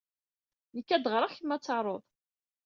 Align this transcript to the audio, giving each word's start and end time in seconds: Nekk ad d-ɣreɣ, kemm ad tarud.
Nekk 0.75 0.89
ad 0.95 1.01
d-ɣreɣ, 1.03 1.31
kemm 1.33 1.51
ad 1.55 1.61
tarud. 1.65 2.03